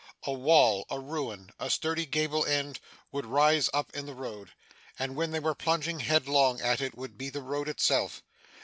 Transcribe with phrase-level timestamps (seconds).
[0.23, 2.79] A wall, a ruin, a sturdy gable end,
[3.11, 4.49] would rise up in the road;
[4.97, 8.23] and, when they were plunging headlong at it, would be the road itself.